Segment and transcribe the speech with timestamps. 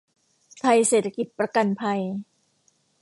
[0.59, 2.01] ไทยเศรษฐกิจประกันภัย